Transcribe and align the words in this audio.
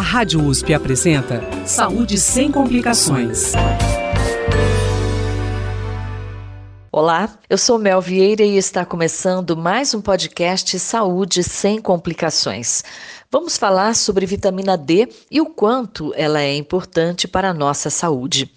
A 0.00 0.02
Rádio 0.02 0.42
USP 0.42 0.72
apresenta 0.72 1.42
Saúde 1.66 2.18
sem 2.18 2.50
complicações. 2.50 3.52
Olá, 6.90 7.28
eu 7.50 7.58
sou 7.58 7.78
Mel 7.78 8.00
Vieira 8.00 8.42
e 8.42 8.56
está 8.56 8.86
começando 8.86 9.54
mais 9.54 9.92
um 9.92 10.00
podcast 10.00 10.78
Saúde 10.78 11.44
sem 11.44 11.82
complicações. 11.82 12.82
Vamos 13.32 13.56
falar 13.56 13.94
sobre 13.94 14.26
vitamina 14.26 14.76
D 14.76 15.08
e 15.30 15.40
o 15.40 15.46
quanto 15.46 16.12
ela 16.16 16.42
é 16.42 16.56
importante 16.56 17.28
para 17.28 17.50
a 17.50 17.54
nossa 17.54 17.88
saúde. 17.88 18.50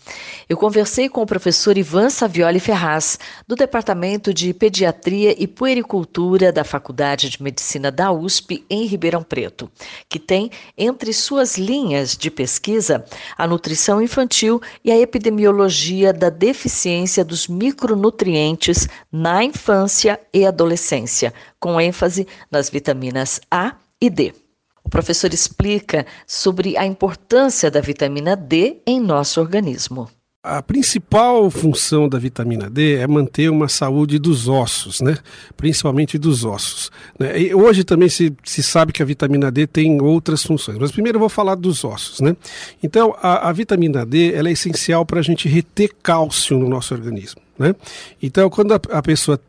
Eu 0.50 0.58
conversei 0.58 1.08
com 1.08 1.22
o 1.22 1.28
professor 1.28 1.78
Ivan 1.78 2.10
Savioli 2.10 2.60
Ferraz, 2.60 3.20
do 3.48 3.56
Departamento 3.56 4.34
de 4.34 4.52
Pediatria 4.52 5.36
e 5.38 5.46
Puericultura 5.46 6.52
da 6.52 6.64
Faculdade 6.64 7.30
de 7.30 7.44
Medicina 7.44 7.92
da 7.92 8.12
USP, 8.12 8.66
em 8.68 8.88
Ribeirão 8.88 9.22
Preto, 9.22 9.70
que 10.10 10.18
tem 10.18 10.50
entre 10.76 11.14
suas 11.14 11.56
linhas 11.56 12.18
de 12.18 12.32
pesquisa 12.32 13.06
a 13.38 13.46
nutrição 13.46 14.02
infantil 14.02 14.60
e 14.84 14.92
a 14.92 14.98
epidemiologia 14.98 16.12
da 16.12 16.32
deficiência 16.32 17.24
dos 17.24 17.48
micronutrientes 17.48 18.88
na 19.12 19.44
infância 19.44 20.20
e 20.34 20.48
adolescência, 20.48 21.32
com 21.60 21.80
ênfase 21.80 22.28
nas 22.50 22.72
vitaminas 22.72 23.40
A 23.52 23.76
e 24.02 24.10
D. 24.10 24.43
O 24.84 24.90
professor 24.90 25.34
explica 25.34 26.06
sobre 26.28 26.78
a 26.78 26.86
importância 26.86 27.72
da 27.72 27.82
vitamina 27.82 28.36
D 28.36 28.82
em 28.86 29.00
nosso 29.00 29.40
organismo. 29.40 30.10
A 30.46 30.62
principal 30.62 31.50
função 31.50 32.10
da 32.10 32.20
vitamina 32.20 32.70
D 32.70 32.96
é 32.96 33.08
manter 33.08 33.50
uma 33.50 33.70
saúde 33.70 34.20
dos 34.20 34.50
ossos, 34.50 35.00
né? 35.00 35.18
principalmente 35.56 36.18
dos 36.18 36.44
ossos. 36.44 36.92
Né? 37.18 37.44
E 37.44 37.56
hoje 37.56 37.86
também 37.86 38.10
se, 38.10 38.36
se 38.44 38.62
sabe 38.62 38.92
que 38.92 39.02
a 39.02 39.06
vitamina 39.06 39.50
D 39.50 39.66
tem 39.66 40.02
outras 40.02 40.44
funções, 40.44 40.78
mas 40.78 40.92
primeiro 40.92 41.16
eu 41.16 41.22
vou 41.22 41.30
falar 41.30 41.56
dos 41.56 41.86
ossos. 41.86 42.20
Né? 42.20 42.36
Então, 42.84 43.16
a, 43.22 43.48
a 43.48 43.54
vitamina 43.54 44.06
D 44.06 44.34
ela 44.34 44.50
é 44.50 44.52
essencial 44.52 45.06
para 45.06 45.22
a 45.22 45.24
gente 45.24 45.48
reter 45.48 45.92
cálcio 46.04 46.60
no 46.60 46.68
nosso 46.68 46.94
organismo. 46.94 47.42
Né? 47.58 47.74
Então, 48.22 48.50
quando 48.50 48.74
a, 48.74 48.82
a 48.92 49.02
pessoa 49.02 49.40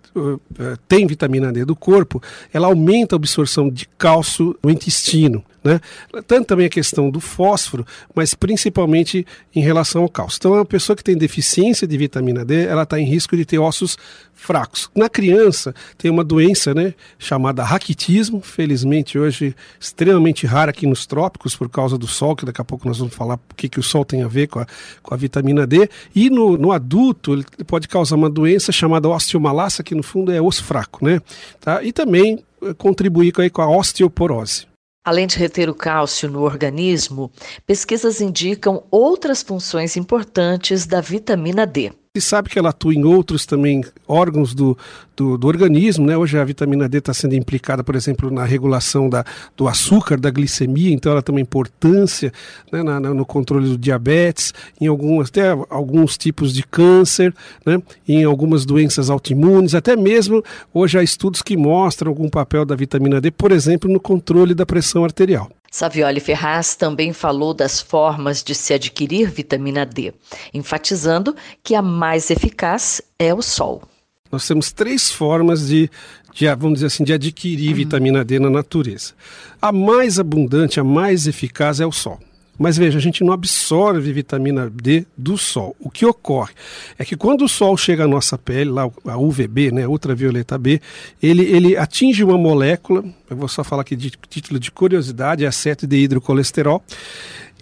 tem 0.88 1.06
vitamina 1.06 1.52
D 1.52 1.64
do 1.64 1.74
corpo, 1.76 2.22
ela 2.52 2.66
aumenta 2.66 3.14
a 3.14 3.18
absorção 3.18 3.68
de 3.68 3.86
cálcio 3.98 4.56
no 4.62 4.70
intestino. 4.70 5.44
Né? 5.64 5.80
Tanto 6.26 6.46
também 6.46 6.66
a 6.66 6.70
questão 6.70 7.10
do 7.10 7.20
fósforo, 7.20 7.86
mas 8.14 8.34
principalmente 8.34 9.26
em 9.56 9.62
relação 9.62 10.02
ao 10.02 10.08
cálcio. 10.10 10.36
Então, 10.38 10.54
a 10.54 10.64
pessoa 10.64 10.94
que 10.94 11.02
tem 11.02 11.16
deficiência 11.16 11.88
de 11.88 11.96
vitamina 11.96 12.44
D, 12.44 12.66
ela 12.66 12.82
está 12.82 13.00
em 13.00 13.06
risco 13.06 13.34
de 13.34 13.46
ter 13.46 13.58
ossos 13.58 13.96
fracos. 14.34 14.90
Na 14.94 15.08
criança, 15.08 15.74
tem 15.96 16.10
uma 16.10 16.22
doença 16.22 16.74
né, 16.74 16.92
chamada 17.18 17.64
raquitismo, 17.64 18.42
felizmente 18.42 19.18
hoje 19.18 19.56
extremamente 19.80 20.46
rara 20.46 20.70
aqui 20.70 20.86
nos 20.86 21.06
trópicos 21.06 21.56
por 21.56 21.70
causa 21.70 21.96
do 21.96 22.06
sol, 22.06 22.36
que 22.36 22.44
daqui 22.44 22.60
a 22.60 22.64
pouco 22.64 22.86
nós 22.86 22.98
vamos 22.98 23.14
falar 23.14 23.36
o 23.36 23.54
que, 23.56 23.68
que 23.68 23.80
o 23.80 23.82
sol 23.82 24.04
tem 24.04 24.22
a 24.22 24.28
ver 24.28 24.48
com 24.48 24.58
a, 24.58 24.66
com 25.02 25.14
a 25.14 25.16
vitamina 25.16 25.66
D. 25.66 25.88
E 26.14 26.28
no, 26.28 26.58
no 26.58 26.72
adulto, 26.72 27.32
ele 27.32 27.44
pode 27.66 27.88
causar 27.88 28.16
uma 28.16 28.28
doença 28.28 28.70
chamada 28.70 29.08
osteomalassa, 29.08 29.82
que 29.82 29.94
no 29.94 30.02
fundo 30.02 30.30
é 30.30 30.42
osso 30.42 30.62
fraco. 30.62 31.02
Né? 31.02 31.22
Tá? 31.58 31.82
E 31.82 31.90
também 31.90 32.44
eh, 32.62 32.74
contribuir 32.74 33.32
com 33.32 33.62
a 33.62 33.70
osteoporose. 33.70 34.73
Além 35.04 35.26
de 35.26 35.36
reter 35.36 35.68
o 35.68 35.74
cálcio 35.74 36.30
no 36.30 36.40
organismo, 36.40 37.30
pesquisas 37.66 38.22
indicam 38.22 38.84
outras 38.90 39.42
funções 39.42 39.98
importantes 39.98 40.86
da 40.86 41.02
vitamina 41.02 41.66
D. 41.66 41.92
Se 42.16 42.20
sabe 42.20 42.48
que 42.48 42.56
ela 42.56 42.68
atua 42.68 42.94
em 42.94 43.02
outros 43.02 43.44
também 43.44 43.82
órgãos 44.06 44.54
do, 44.54 44.78
do, 45.16 45.36
do 45.36 45.48
organismo, 45.48 46.06
né? 46.06 46.16
Hoje 46.16 46.38
a 46.38 46.44
vitamina 46.44 46.88
D 46.88 46.98
está 46.98 47.12
sendo 47.12 47.34
implicada, 47.34 47.82
por 47.82 47.96
exemplo, 47.96 48.30
na 48.30 48.44
regulação 48.44 49.08
da, 49.08 49.24
do 49.56 49.66
açúcar, 49.66 50.20
da 50.20 50.30
glicemia, 50.30 50.94
então 50.94 51.10
ela 51.10 51.20
tem 51.20 51.34
uma 51.34 51.40
importância 51.40 52.32
né? 52.70 52.84
na, 52.84 53.00
na, 53.00 53.12
no 53.12 53.26
controle 53.26 53.68
do 53.68 53.76
diabetes, 53.76 54.54
em 54.80 54.86
algumas, 54.86 55.28
até 55.28 55.50
alguns 55.68 56.16
tipos 56.16 56.54
de 56.54 56.62
câncer, 56.62 57.34
né? 57.66 57.82
em 58.06 58.22
algumas 58.22 58.64
doenças 58.64 59.10
autoimunes, 59.10 59.74
até 59.74 59.96
mesmo 59.96 60.40
hoje 60.72 60.96
há 60.96 61.02
estudos 61.02 61.42
que 61.42 61.56
mostram 61.56 62.10
algum 62.10 62.28
papel 62.28 62.64
da 62.64 62.76
vitamina 62.76 63.20
D, 63.20 63.32
por 63.32 63.50
exemplo, 63.50 63.92
no 63.92 63.98
controle 63.98 64.54
da 64.54 64.64
pressão 64.64 65.02
arterial. 65.02 65.50
Savioli 65.74 66.20
Ferraz 66.20 66.76
também 66.76 67.12
falou 67.12 67.52
das 67.52 67.80
formas 67.80 68.44
de 68.44 68.54
se 68.54 68.72
adquirir 68.72 69.28
vitamina 69.28 69.84
D, 69.84 70.14
enfatizando 70.54 71.34
que 71.64 71.74
a 71.74 71.82
mais 71.82 72.30
eficaz 72.30 73.02
é 73.18 73.34
o 73.34 73.42
sol. 73.42 73.82
Nós 74.30 74.46
temos 74.46 74.70
três 74.70 75.10
formas 75.10 75.66
de, 75.66 75.90
de 76.32 76.46
vamos 76.54 76.74
dizer 76.74 76.86
assim, 76.86 77.02
de 77.02 77.12
adquirir 77.12 77.70
uhum. 77.70 77.74
vitamina 77.74 78.24
D 78.24 78.38
na 78.38 78.48
natureza. 78.48 79.14
A 79.60 79.72
mais 79.72 80.20
abundante, 80.20 80.78
a 80.78 80.84
mais 80.84 81.26
eficaz 81.26 81.80
é 81.80 81.86
o 81.86 81.90
sol. 81.90 82.20
Mas 82.58 82.76
veja, 82.76 82.98
a 82.98 83.00
gente 83.00 83.24
não 83.24 83.32
absorve 83.32 84.12
vitamina 84.12 84.70
D 84.70 85.04
do 85.16 85.36
sol. 85.36 85.74
O 85.80 85.90
que 85.90 86.06
ocorre 86.06 86.52
é 86.96 87.04
que 87.04 87.16
quando 87.16 87.44
o 87.44 87.48
sol 87.48 87.76
chega 87.76 88.04
à 88.04 88.08
nossa 88.08 88.38
pele, 88.38 88.70
lá 88.70 88.88
a 89.06 89.18
UVB, 89.18 89.72
né, 89.72 89.86
ultravioleta 89.86 90.56
B, 90.56 90.80
ele, 91.22 91.42
ele 91.42 91.76
atinge 91.76 92.22
uma 92.22 92.38
molécula, 92.38 93.04
eu 93.28 93.36
vou 93.36 93.48
só 93.48 93.64
falar 93.64 93.82
aqui 93.82 93.96
de 93.96 94.12
título 94.28 94.60
de 94.60 94.70
curiosidade, 94.70 95.44
é 95.44 95.48
aceto 95.48 95.86
de 95.86 95.96
hidrocolesterol. 95.96 96.82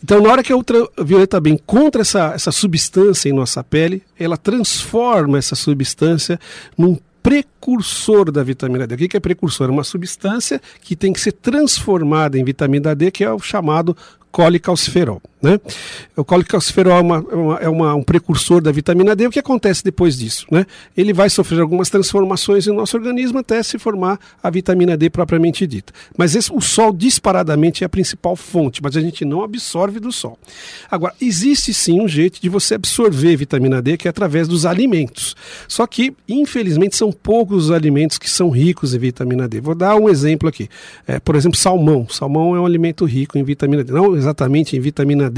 Então, 0.04 0.20
na 0.20 0.30
hora 0.30 0.42
que 0.42 0.52
a 0.52 0.56
ultravioleta 0.56 1.40
B 1.40 1.50
encontra 1.50 2.02
essa, 2.02 2.32
essa 2.34 2.50
substância 2.50 3.28
em 3.28 3.32
nossa 3.32 3.62
pele, 3.62 4.02
ela 4.18 4.36
transforma 4.36 5.38
essa 5.38 5.54
substância 5.54 6.38
num 6.76 6.98
precursor 7.22 8.32
da 8.32 8.42
vitamina 8.42 8.86
D. 8.86 8.96
O 8.96 8.98
que 8.98 9.16
é 9.16 9.20
precursor? 9.20 9.68
É 9.68 9.70
uma 9.70 9.84
substância 9.84 10.60
que 10.80 10.96
tem 10.96 11.12
que 11.12 11.20
ser 11.20 11.32
transformada 11.32 12.36
em 12.36 12.44
vitamina 12.44 12.94
D, 12.96 13.12
que 13.12 13.22
é 13.22 13.32
o 13.32 13.38
chamado 13.38 13.96
colicalciferol. 14.32 15.20
Né? 15.42 15.58
O 16.16 16.24
colicalciferol 16.24 16.92
é, 16.92 16.98
é, 16.98 17.00
uma, 17.00 17.56
é 17.62 17.68
uma, 17.68 17.94
um 17.94 18.02
precursor 18.02 18.60
da 18.60 18.70
vitamina 18.70 19.16
D. 19.16 19.26
O 19.26 19.30
que 19.30 19.38
acontece 19.38 19.82
depois 19.82 20.16
disso? 20.16 20.46
Né? 20.50 20.64
Ele 20.96 21.12
vai 21.12 21.28
sofrer 21.28 21.60
algumas 21.60 21.90
transformações 21.90 22.66
no 22.66 22.74
nosso 22.74 22.96
organismo 22.96 23.38
até 23.38 23.62
se 23.62 23.78
formar 23.78 24.18
a 24.42 24.50
vitamina 24.50 24.96
D 24.96 25.10
propriamente 25.10 25.66
dita. 25.66 25.92
Mas 26.16 26.36
esse, 26.36 26.52
o 26.52 26.60
sol 26.60 26.92
disparadamente 26.92 27.82
é 27.82 27.86
a 27.86 27.88
principal 27.88 28.36
fonte, 28.36 28.80
mas 28.82 28.96
a 28.96 29.00
gente 29.00 29.24
não 29.24 29.42
absorve 29.42 29.98
do 29.98 30.12
sol. 30.12 30.38
Agora, 30.90 31.14
existe 31.20 31.74
sim 31.74 32.00
um 32.00 32.06
jeito 32.06 32.40
de 32.40 32.48
você 32.48 32.74
absorver 32.74 33.36
vitamina 33.36 33.82
D 33.82 33.96
que 33.96 34.06
é 34.06 34.10
através 34.10 34.46
dos 34.46 34.64
alimentos. 34.64 35.34
Só 35.66 35.86
que, 35.86 36.14
infelizmente, 36.28 36.96
são 36.96 37.10
poucos 37.10 37.64
os 37.64 37.70
alimentos 37.70 38.18
que 38.18 38.30
são 38.30 38.50
ricos 38.50 38.94
em 38.94 38.98
vitamina 38.98 39.48
D. 39.48 39.60
Vou 39.60 39.74
dar 39.74 39.96
um 39.96 40.08
exemplo 40.08 40.48
aqui. 40.48 40.68
É, 41.06 41.18
por 41.18 41.34
exemplo, 41.34 41.58
salmão. 41.58 42.06
Salmão 42.08 42.54
é 42.54 42.60
um 42.60 42.66
alimento 42.66 43.04
rico 43.04 43.38
em 43.38 43.42
vitamina 43.42 43.82
D. 43.82 43.92
Não 43.92 44.14
exatamente 44.14 44.76
em 44.76 44.80
vitamina 44.80 45.30
D, 45.30 45.31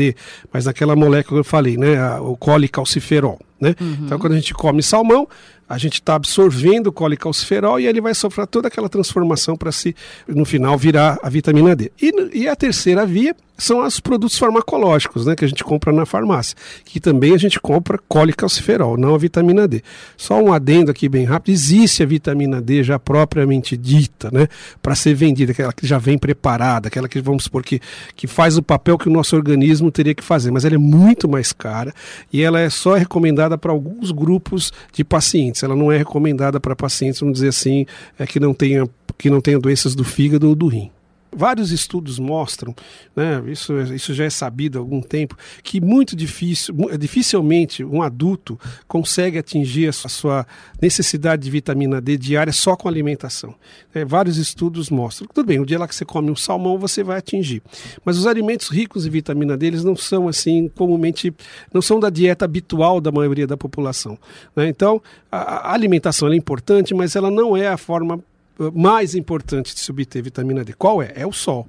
mas 0.52 0.64
naquela 0.64 0.96
molécula 0.96 1.40
que 1.40 1.46
eu 1.46 1.50
falei, 1.50 1.76
né, 1.76 2.18
o 2.20 2.36
colicalciferol. 2.36 3.38
Né? 3.60 3.74
Uhum. 3.80 3.96
Então, 4.02 4.18
quando 4.18 4.32
a 4.32 4.36
gente 4.36 4.52
come 4.52 4.82
salmão, 4.82 5.26
a 5.68 5.78
gente 5.78 5.94
está 5.94 6.14
absorvendo 6.14 6.88
o 6.88 6.92
colicalciferol 6.92 7.80
e 7.80 7.86
ele 7.86 8.00
vai 8.00 8.14
sofrer 8.14 8.46
toda 8.46 8.68
aquela 8.68 8.88
transformação 8.88 9.56
para 9.56 9.72
se, 9.72 9.96
no 10.28 10.44
final, 10.44 10.76
virar 10.76 11.18
a 11.22 11.28
vitamina 11.30 11.74
D. 11.74 11.90
E, 12.00 12.12
e, 12.40 12.48
a 12.48 12.54
terceira 12.54 13.06
via 13.06 13.34
são 13.56 13.84
os 13.84 14.00
produtos 14.00 14.36
farmacológicos, 14.36 15.26
né, 15.26 15.36
que 15.36 15.44
a 15.44 15.48
gente 15.48 15.62
compra 15.62 15.92
na 15.92 16.04
farmácia, 16.04 16.56
que 16.84 16.98
também 16.98 17.34
a 17.34 17.38
gente 17.38 17.60
compra 17.60 17.98
colicalciferol, 18.08 18.96
não 18.96 19.14
a 19.14 19.18
vitamina 19.18 19.68
D. 19.68 19.82
Só 20.16 20.42
um 20.42 20.52
adendo 20.52 20.90
aqui 20.90 21.08
bem 21.08 21.24
rápido, 21.24 21.54
existe 21.54 22.02
a 22.02 22.06
vitamina 22.06 22.60
D 22.60 22.82
já 22.82 22.98
propriamente 22.98 23.76
dita, 23.76 24.30
né, 24.32 24.48
para 24.82 24.94
ser 24.94 25.14
vendida, 25.14 25.52
aquela 25.52 25.72
que 25.72 25.86
já 25.86 25.98
vem 25.98 26.18
preparada, 26.18 26.88
aquela 26.88 27.08
que 27.08 27.20
vamos 27.20 27.44
supor 27.44 27.62
que, 27.62 27.80
que 28.16 28.26
faz 28.26 28.56
o 28.56 28.62
papel 28.62 28.98
que 28.98 29.08
o 29.08 29.12
nosso 29.12 29.36
organismo 29.36 29.90
teria 29.90 30.14
que 30.14 30.24
fazer, 30.24 30.50
mas 30.50 30.64
ela 30.64 30.74
é 30.74 30.78
muito 30.78 31.28
mais 31.28 31.52
cara 31.52 31.94
e 32.32 32.42
ela 32.42 32.60
é 32.60 32.68
só 32.68 32.94
recomendada 32.94 33.56
para 33.56 33.70
alguns 33.72 34.10
grupos 34.10 34.72
de 34.92 35.04
pacientes. 35.04 35.62
Ela 35.62 35.76
não 35.76 35.90
é 35.90 35.96
recomendada 35.96 36.58
para 36.58 36.74
pacientes, 36.74 37.20
vamos 37.20 37.34
dizer 37.34 37.48
assim, 37.48 37.86
é, 38.18 38.26
que 38.26 38.40
não 38.40 38.52
tenha 38.52 38.88
que 39.16 39.30
não 39.30 39.40
tenha 39.40 39.58
doenças 39.58 39.94
do 39.94 40.02
fígado 40.02 40.48
ou 40.48 40.54
do 40.56 40.66
rim. 40.66 40.90
Vários 41.34 41.70
estudos 41.70 42.18
mostram, 42.18 42.74
né, 43.14 43.42
isso, 43.46 43.78
isso 43.94 44.14
já 44.14 44.24
é 44.24 44.30
sabido 44.30 44.78
há 44.78 44.80
algum 44.80 45.00
tempo, 45.00 45.36
que 45.62 45.80
muito 45.80 46.16
difícil, 46.16 46.74
dificilmente 46.98 47.84
um 47.84 48.02
adulto 48.02 48.58
consegue 48.86 49.38
atingir 49.38 49.88
a 49.88 49.92
sua 49.92 50.46
necessidade 50.80 51.42
de 51.42 51.50
vitamina 51.50 52.00
D 52.00 52.16
diária 52.16 52.52
só 52.52 52.76
com 52.76 52.88
alimentação. 52.88 53.54
É, 53.94 54.04
vários 54.04 54.36
estudos 54.36 54.90
mostram. 54.90 55.28
Tudo 55.32 55.46
bem, 55.46 55.60
o 55.60 55.66
dia 55.66 55.78
lá 55.78 55.88
que 55.88 55.94
você 55.94 56.04
come 56.04 56.30
um 56.30 56.36
salmão, 56.36 56.78
você 56.78 57.02
vai 57.02 57.18
atingir. 57.18 57.62
Mas 58.04 58.18
os 58.18 58.26
alimentos 58.26 58.68
ricos 58.68 59.06
em 59.06 59.10
vitamina 59.10 59.56
D, 59.56 59.66
eles 59.66 59.84
não 59.84 59.96
são 59.96 60.28
assim, 60.28 60.68
comumente, 60.68 61.32
não 61.72 61.80
são 61.80 61.98
da 62.00 62.10
dieta 62.10 62.44
habitual 62.44 63.00
da 63.00 63.10
maioria 63.10 63.46
da 63.46 63.56
população. 63.56 64.18
Né? 64.54 64.68
Então, 64.68 65.00
a, 65.30 65.70
a 65.70 65.72
alimentação 65.72 66.32
é 66.32 66.36
importante, 66.36 66.94
mas 66.94 67.16
ela 67.16 67.30
não 67.30 67.56
é 67.56 67.68
a 67.68 67.76
forma 67.76 68.22
mais 68.72 69.14
importante 69.14 69.74
de 69.74 69.80
se 69.80 69.90
obter 69.90 70.22
vitamina 70.22 70.64
D. 70.64 70.72
Qual 70.72 71.02
é? 71.02 71.12
É 71.14 71.26
o 71.26 71.32
sol. 71.32 71.66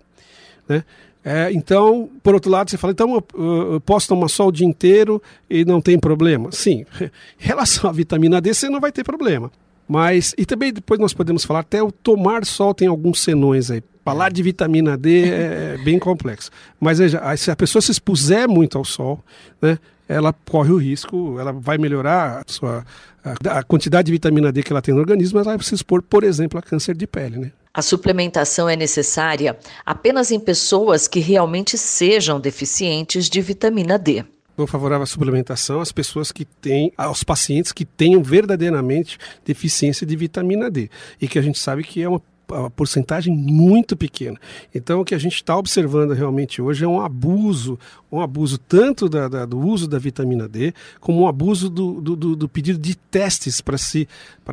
Né? 0.67 0.83
É, 1.23 1.51
então, 1.51 2.09
por 2.21 2.35
outro 2.35 2.51
lado, 2.51 2.69
você 2.69 2.77
fala, 2.77 2.93
então 2.93 3.15
eu, 3.15 3.73
eu 3.73 3.81
posso 3.81 4.07
tomar 4.07 4.27
sol 4.27 4.49
o 4.49 4.51
dia 4.51 4.67
inteiro 4.67 5.21
e 5.49 5.65
não 5.65 5.81
tem 5.81 5.97
problema? 5.97 6.51
Sim, 6.51 6.85
em 7.01 7.09
relação 7.39 7.89
à 7.89 7.93
vitamina 7.93 8.39
D, 8.39 8.53
você 8.53 8.69
não 8.69 8.79
vai 8.79 8.91
ter 8.91 9.03
problema. 9.03 9.51
Mas, 9.87 10.35
e 10.37 10.45
também 10.45 10.71
depois 10.71 10.99
nós 10.99 11.13
podemos 11.13 11.43
falar, 11.43 11.59
até 11.61 11.81
o 11.81 11.91
tomar 11.91 12.45
sol 12.45 12.73
tem 12.73 12.87
alguns 12.87 13.21
senões 13.21 13.71
aí 13.71 13.81
Falar 14.05 14.31
de 14.31 14.43
vitamina 14.43 14.95
D 14.95 15.31
é 15.31 15.77
bem 15.83 15.97
complexo. 15.97 16.51
Mas 16.79 16.99
veja, 16.99 17.19
se 17.37 17.49
a 17.49 17.55
pessoa 17.55 17.81
se 17.81 17.91
expuser 17.91 18.47
muito 18.47 18.77
ao 18.77 18.85
sol, 18.85 19.19
né, 19.59 19.79
ela 20.07 20.31
corre 20.31 20.71
o 20.71 20.77
risco, 20.77 21.39
ela 21.39 21.51
vai 21.51 21.79
melhorar 21.79 22.41
a, 22.41 22.43
sua, 22.45 22.85
a, 23.23 23.57
a 23.57 23.63
quantidade 23.63 24.05
de 24.05 24.11
vitamina 24.11 24.51
D 24.51 24.61
que 24.61 24.71
ela 24.71 24.79
tem 24.79 24.93
no 24.93 25.01
organismo, 25.01 25.39
mas 25.39 25.47
ela 25.47 25.57
vai 25.57 25.65
se 25.65 25.73
expor, 25.73 26.03
por 26.03 26.23
exemplo, 26.23 26.59
a 26.59 26.61
câncer 26.61 26.95
de 26.95 27.07
pele. 27.07 27.39
Né? 27.39 27.51
A 27.73 27.81
suplementação 27.81 28.69
é 28.69 28.75
necessária 28.75 29.57
apenas 29.83 30.29
em 30.29 30.39
pessoas 30.39 31.07
que 31.07 31.19
realmente 31.19 31.75
sejam 31.75 32.39
deficientes 32.39 33.27
de 33.27 33.41
vitamina 33.41 33.97
D. 33.97 34.23
Sou 34.55 34.67
favorável 34.67 35.03
à 35.03 35.07
suplementação 35.07 35.81
às 35.81 35.91
pessoas 35.91 36.31
que 36.31 36.45
têm, 36.45 36.93
aos 36.95 37.23
pacientes 37.23 37.73
que 37.73 37.83
tenham 37.83 38.21
verdadeiramente 38.21 39.17
deficiência 39.43 40.05
de 40.05 40.15
vitamina 40.15 40.69
D 40.69 40.91
e 41.19 41.27
que 41.27 41.39
a 41.39 41.41
gente 41.41 41.57
sabe 41.57 41.83
que 41.83 42.03
é 42.03 42.07
uma 42.07 42.21
a 42.51 42.69
porcentagem 42.69 43.35
muito 43.35 43.95
pequena. 43.95 44.39
Então, 44.73 45.01
o 45.01 45.05
que 45.05 45.15
a 45.15 45.17
gente 45.17 45.35
está 45.35 45.57
observando 45.57 46.11
realmente 46.11 46.61
hoje 46.61 46.85
é 46.85 46.87
um 46.87 46.99
abuso, 46.99 47.79
um 48.11 48.21
abuso 48.21 48.57
tanto 48.57 49.09
da, 49.09 49.27
da, 49.27 49.45
do 49.45 49.59
uso 49.59 49.87
da 49.87 49.97
vitamina 49.97 50.47
D, 50.47 50.73
como 50.99 51.21
um 51.21 51.27
abuso 51.27 51.69
do, 51.69 52.01
do, 52.01 52.35
do 52.35 52.49
pedido 52.49 52.79
de 52.79 52.95
testes 52.95 53.61
para 53.61 53.77
se, 53.77 54.07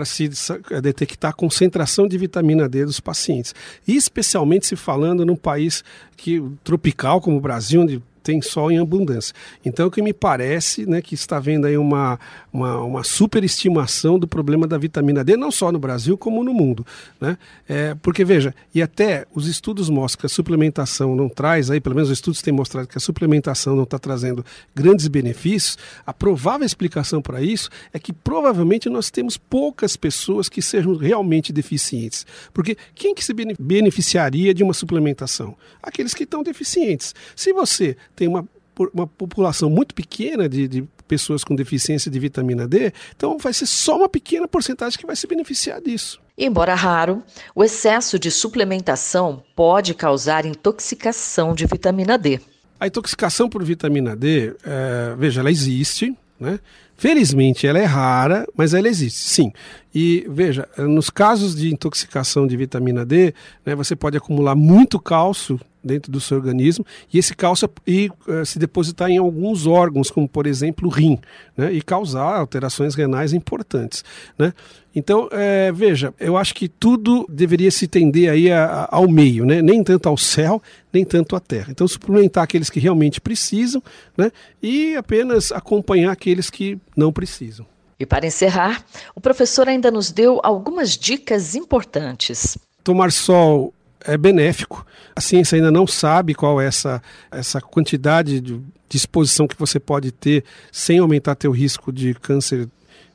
se 0.05 0.53
eh, 0.71 0.81
detectar 0.81 1.31
a 1.31 1.35
concentração 1.35 2.07
de 2.09 2.17
vitamina 2.19 2.69
D 2.69 2.85
dos 2.85 3.01
pacientes. 3.01 3.55
E 3.87 3.97
especialmente 3.97 4.67
se 4.67 4.77
falando 4.77 5.25
num 5.25 5.37
país 5.37 5.85
que, 6.17 6.43
tropical 6.65 7.21
como 7.21 7.37
o 7.37 7.41
Brasil, 7.41 7.83
onde 7.83 8.03
tem 8.23 8.41
sol 8.41 8.71
em 8.71 8.79
abundância. 8.79 9.35
Então, 9.65 9.87
o 9.87 9.91
que 9.91 10.01
me 10.01 10.13
parece 10.13 10.87
né, 10.87 11.03
que 11.03 11.15
está 11.15 11.41
vendo 11.41 11.67
aí 11.67 11.77
uma, 11.77 12.19
uma, 12.53 12.79
uma 12.79 13.05
superestimação 13.05 14.19
do 14.19 14.27
problema 14.27 14.67
da 14.67 14.79
vitamina 14.79 15.25
D, 15.25 15.37
não 15.37 15.51
só 15.51 15.73
no 15.73 15.79
Brasil, 15.79 16.17
como 16.17 16.45
no 16.45 16.55
mundo. 16.55 16.87
Né? 17.21 17.37
É, 17.69 17.95
porque, 18.03 18.25
veja, 18.25 18.55
e 18.75 18.81
até 18.83 19.27
os 19.35 19.47
estudos 19.47 19.89
mostram 19.89 20.21
que 20.21 20.27
a 20.27 20.29
suplementação 20.29 21.15
não 21.15 21.29
traz, 21.29 21.71
aí, 21.71 21.81
pelo 21.81 21.95
menos 21.95 22.11
os 22.11 22.19
estudos 22.19 22.43
têm 22.43 22.53
mostrado 22.53 22.89
que 22.89 22.99
a 22.99 23.01
suplementação 23.01 23.75
não 23.75 23.85
está 23.85 23.99
trazendo 23.99 24.45
grandes 24.75 25.09
benefícios, 25.09 25.77
a 26.07 26.13
provável 26.13 26.65
explicação 26.65 27.21
para 27.21 27.43
isso 27.43 27.71
é 27.93 27.99
que 27.99 28.13
provavelmente 28.13 28.89
nós 28.89 29.11
temos 29.11 29.37
poucas 29.37 29.97
pessoas 29.97 30.49
que 30.49 30.63
sejam 30.63 30.97
realmente 30.97 31.53
deficientes. 31.53 32.27
Porque 32.53 32.77
quem 32.95 33.15
que 33.15 33.25
se 33.25 33.35
beneficiaria 33.59 34.55
de 34.55 34.63
uma 34.63 34.75
suplementação? 34.75 35.57
Aqueles 35.83 36.15
que 36.15 36.25
estão 36.25 36.43
deficientes. 36.43 37.15
Se 37.35 37.53
você 37.53 37.97
tem 38.15 38.29
uma, 38.29 38.47
uma 38.93 39.07
população 39.07 39.69
muito 39.69 39.95
pequena 39.95 40.49
de, 40.49 40.69
de 40.69 40.85
pessoas 41.07 41.45
com 41.45 41.55
deficiência 41.55 42.11
de 42.11 42.19
vitamina 42.19 42.67
D, 42.67 42.93
então 43.15 43.37
vai 43.39 43.53
ser 43.53 43.67
só 43.67 43.99
uma 43.99 44.09
pequena 44.09 44.49
porcentagem 44.49 44.99
que 44.99 45.07
vai 45.07 45.17
se 45.17 45.27
beneficiar 45.27 45.81
disso. 45.81 46.21
Embora 46.37 46.75
raro, 46.75 47.23
o 47.55 47.63
excesso 47.63 48.19
de 48.19 48.31
suplementação 48.31 49.43
pode 49.55 49.93
causar 49.93 50.47
intoxicação 50.47 51.55
de 51.55 51.67
vitamina 51.67 52.17
D. 52.17 52.41
A 52.81 52.87
intoxicação 52.87 53.49
por 53.49 53.63
vitamina 53.63 54.17
D, 54.17 54.55
é, 54.65 55.15
veja, 55.17 55.41
ela 55.41 55.51
existe, 55.51 56.17
né? 56.41 56.59
Felizmente 57.03 57.67
ela 57.67 57.81
é 57.81 57.85
rara, 57.85 58.47
mas 58.57 58.75
ela 58.75 58.87
existe, 58.87 59.19
sim. 59.19 59.53
E 59.93 60.25
veja, 60.31 60.69
nos 60.79 61.11
casos 61.11 61.53
de 61.53 61.69
intoxicação 61.69 62.47
de 62.47 62.57
vitamina 62.57 63.05
D, 63.05 63.35
né, 63.67 63.75
você 63.75 63.97
pode 63.97 64.17
acumular 64.17 64.55
muito 64.55 65.01
cálcio 65.01 65.59
dentro 65.83 66.13
do 66.13 66.21
seu 66.21 66.37
organismo 66.37 66.87
e 67.13 67.19
esse 67.19 67.35
cálcio 67.35 67.69
e, 67.85 68.09
uh, 68.29 68.47
se 68.47 68.57
depositar 68.57 69.11
em 69.11 69.19
alguns 69.19 69.67
órgãos, 69.67 70.13
como 70.13 70.29
por 70.29 70.47
exemplo 70.47 70.87
o 70.87 70.93
rim, 70.93 71.19
né, 71.57 71.73
e 71.73 71.83
causar 71.83 72.37
alterações 72.39 72.95
renais 72.95 73.33
importantes. 73.33 74.05
Né? 74.39 74.53
Então, 74.95 75.29
é, 75.33 75.73
veja, 75.73 76.13
eu 76.21 76.37
acho 76.37 76.55
que 76.55 76.69
tudo 76.69 77.27
deveria 77.29 77.71
se 77.71 77.87
tender 77.87 78.31
aí 78.31 78.53
a, 78.53 78.65
a, 78.65 78.97
ao 78.97 79.09
meio, 79.09 79.47
né? 79.47 79.63
nem 79.63 79.83
tanto 79.83 80.07
ao 80.07 80.19
céu, 80.19 80.63
nem 80.93 81.03
tanto 81.03 81.35
à 81.35 81.41
terra. 81.41 81.69
Então, 81.71 81.89
suplementar 81.89 82.45
aqueles 82.45 82.69
que 82.69 82.79
realmente 82.79 83.19
precisam 83.19 83.83
né? 84.17 84.31
e 84.63 84.95
apenas 84.95 85.51
acompanhar 85.51 86.13
aqueles 86.13 86.51
que 86.51 86.79
não 86.97 87.13
precisam. 87.13 87.67
E 87.99 88.07
para 88.07 88.27
encerrar, 88.27 88.85
o 89.15 89.21
professor 89.21 89.69
ainda 89.69 89.91
nos 89.91 90.11
deu 90.11 90.41
algumas 90.43 90.97
dicas 90.97 91.55
importantes. 91.55 92.59
Tomar 92.83 93.13
sol 93.13 93.73
é 94.05 94.17
benéfico. 94.17 94.85
A 95.15 95.21
ciência 95.21 95.57
ainda 95.57 95.71
não 95.71 95.87
sabe 95.87 96.35
qual 96.35 96.61
é 96.61 96.67
essa, 96.67 97.03
essa 97.31 97.61
quantidade 97.61 98.41
de, 98.41 98.59
de 98.89 98.97
exposição 98.97 99.47
que 99.47 99.59
você 99.59 99.79
pode 99.79 100.11
ter 100.11 100.45
sem 100.73 100.99
aumentar 100.99 101.35
teu 101.35 101.53
risco 101.53 101.93
de 101.93 102.15
câncer 102.15 102.69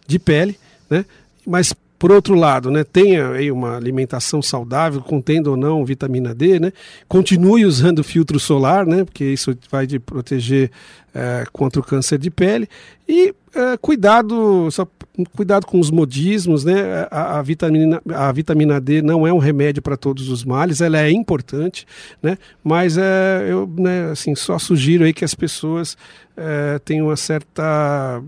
de 0.08 0.18
pele, 0.18 0.58
né? 0.90 1.06
Mas 1.46 1.74
por 2.00 2.12
outro 2.12 2.36
lado, 2.36 2.70
né, 2.70 2.84
tenha 2.84 3.32
aí 3.32 3.52
uma 3.52 3.76
alimentação 3.76 4.42
saudável, 4.42 5.02
contendo 5.02 5.52
ou 5.52 5.58
não 5.58 5.84
vitamina 5.84 6.34
D, 6.34 6.60
né? 6.60 6.72
Continue 7.08 7.66
usando 7.66 8.04
filtro 8.04 8.40
solar, 8.40 8.86
né? 8.86 9.04
Porque 9.04 9.26
isso 9.26 9.58
vai 9.72 9.88
te 9.88 9.98
proteger 9.98 10.72
é, 11.14 11.46
contra 11.52 11.82
o 11.82 11.84
câncer 11.84 12.20
de 12.20 12.30
pele. 12.30 12.70
E 13.08 13.34
é, 13.56 13.76
cuidado, 13.78 14.70
só, 14.70 14.88
cuidado 15.36 15.66
com 15.66 15.80
os 15.80 15.90
modismos, 15.90 16.64
né? 16.64 17.08
A, 17.10 17.40
a, 17.40 17.42
vitamina, 17.42 18.00
a 18.14 18.32
vitamina 18.32 18.80
D 18.80 19.02
não 19.02 19.26
é 19.26 19.34
um 19.34 19.40
remédio 19.40 19.82
para 19.82 19.98
todos 19.98 20.30
os 20.30 20.46
males, 20.46 20.82
ela 20.82 21.00
é 21.00 21.10
importante, 21.10 21.88
né? 22.22 22.38
Mas 22.64 22.96
é, 22.98 23.48
eu 23.50 23.68
né, 23.78 24.12
assim, 24.12 24.36
só 24.36 24.60
sugiro 24.60 25.04
aí 25.04 25.14
que 25.14 25.26
as 25.26 25.34
pessoas 25.34 25.98
é, 26.36 26.80
tenham 26.86 27.08
uma 27.08 27.16
certa 27.16 28.22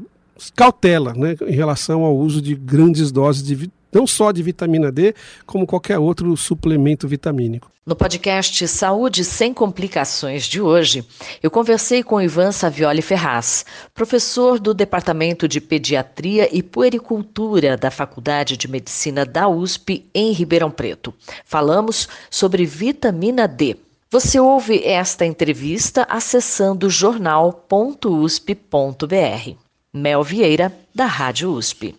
cautela 0.55 1.13
né, 1.13 1.35
em 1.47 1.55
relação 1.55 2.03
ao 2.03 2.15
uso 2.15 2.41
de 2.41 2.55
grandes 2.55 3.11
doses 3.11 3.43
de 3.43 3.71
não 3.91 4.05
só 4.05 4.31
de 4.31 4.43
vitamina 4.43 4.91
D, 4.91 5.15
como 5.45 5.65
qualquer 5.65 5.97
outro 5.97 6.35
suplemento 6.37 7.07
vitamínico. 7.07 7.71
No 7.85 7.95
podcast 7.95 8.67
Saúde 8.67 9.23
Sem 9.23 9.51
Complicações 9.51 10.45
de 10.45 10.61
hoje, 10.61 11.03
eu 11.41 11.49
conversei 11.49 12.03
com 12.03 12.21
Ivan 12.21 12.51
Savioli 12.51 13.01
Ferraz, 13.01 13.65
professor 13.95 14.59
do 14.59 14.75
Departamento 14.75 15.47
de 15.47 15.59
Pediatria 15.59 16.55
e 16.55 16.61
Puericultura 16.61 17.75
da 17.75 17.89
Faculdade 17.89 18.57
de 18.57 18.67
Medicina 18.67 19.25
da 19.25 19.49
USP 19.49 20.05
em 20.13 20.31
Ribeirão 20.33 20.69
Preto. 20.69 21.11
Falamos 21.43 22.07
sobre 22.29 22.63
vitamina 22.63 23.47
D. 23.47 23.75
Você 24.11 24.39
ouve 24.39 24.83
esta 24.83 25.25
entrevista 25.25 26.05
acessando 26.09 26.89
jornal.usp.br. 26.89 29.68
Mel 29.91 30.23
Vieira, 30.23 30.71
da 30.93 31.07
Rádio 31.07 31.51
USP. 31.51 31.95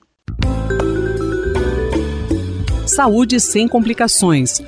Saúde 2.86 3.40
sem 3.40 3.66
complicações 3.66 4.62